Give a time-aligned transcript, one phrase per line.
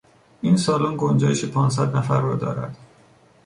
[0.41, 2.77] این سالن گنجایش پانصد نفر را دارد.